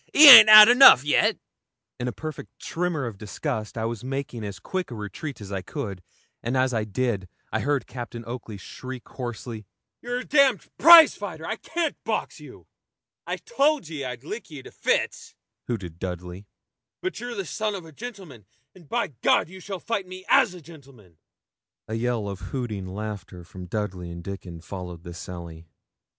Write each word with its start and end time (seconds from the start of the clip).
He 0.13 0.25
han't 0.25 0.67
enough 0.67 1.03
yet.' 1.03 1.37
In 1.99 2.07
a 2.07 2.11
perfect 2.11 2.57
tremor 2.57 3.05
of 3.05 3.19
disgust, 3.19 3.77
I 3.77 3.85
was 3.85 4.03
making 4.03 4.43
as 4.43 4.57
quick 4.57 4.89
a 4.89 4.95
retreat 4.95 5.39
as 5.39 5.51
I 5.51 5.61
could, 5.61 6.01
and 6.41 6.57
as 6.57 6.73
I 6.73 6.85
did, 6.85 7.29
I 7.51 7.59
heard 7.59 7.85
Captain 7.85 8.23
Oakley 8.25 8.57
shriek 8.57 9.07
hoarsely 9.07 9.67
'You're 10.01 10.21
a 10.21 10.25
d 10.25 10.53
prizefighter; 10.79 11.45
I 11.45 11.55
can't 11.57 12.03
box 12.03 12.39
you.' 12.39 12.65
'I 13.27 13.37
told 13.45 13.89
ye 13.89 14.03
I'd 14.03 14.23
lick 14.23 14.49
ye 14.49 14.63
to 14.63 14.71
fits,' 14.71 15.35
hooted 15.67 15.99
Dudley. 15.99 16.47
'But 17.03 17.19
you're 17.19 17.35
the 17.35 17.45
son 17.45 17.75
of 17.75 17.85
a 17.85 17.91
gentleman, 17.91 18.47
and 18.73 18.89
by 18.89 19.11
you 19.45 19.59
shall 19.59 19.79
fight 19.79 20.07
me 20.07 20.25
as 20.29 20.55
a 20.55 20.61
gentleman.' 20.61 21.19
A 21.87 21.93
yell 21.93 22.27
of 22.27 22.39
hooting 22.49 22.87
laughter 22.87 23.43
from 23.43 23.67
Dudley 23.67 24.09
and 24.09 24.23
Dickon 24.23 24.61
followed 24.61 25.03
this 25.03 25.19
sally. 25.19 25.67